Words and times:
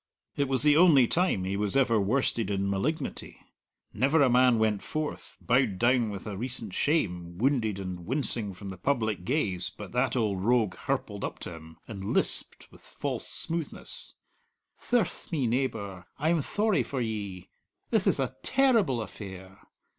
It 0.35 0.47
was 0.47 0.63
the 0.63 0.75
only 0.75 1.05
time 1.05 1.43
he 1.43 1.55
was 1.55 1.77
ever 1.77 2.01
worsted 2.01 2.49
in 2.49 2.67
malignity. 2.67 3.37
Never 3.93 4.23
a 4.23 4.31
man 4.31 4.57
went 4.57 4.81
forth, 4.81 5.37
bowed 5.39 5.77
down 5.77 6.09
with 6.09 6.25
a 6.25 6.35
recent 6.35 6.73
shame, 6.73 7.37
wounded 7.37 7.77
and 7.77 8.03
wincing 8.07 8.55
from 8.55 8.69
the 8.69 8.79
public 8.79 9.23
gaze, 9.25 9.69
but 9.69 9.91
that 9.91 10.15
old 10.15 10.41
rogue 10.43 10.73
hirpled 10.75 11.23
up 11.23 11.37
to 11.41 11.53
him, 11.53 11.77
and 11.87 12.15
lisped 12.15 12.67
with 12.71 12.81
false 12.81 13.27
smoothness: 13.27 14.15
"Thirce 14.75 15.31
me, 15.31 15.45
neebour, 15.45 16.07
I'm 16.17 16.41
thorry 16.41 16.81
for 16.81 16.99
ye! 16.99 17.49
Thith 17.91 18.07
ith 18.07 18.19
a 18.19 18.35
terrible 18.41 19.03
affair! 19.03 19.59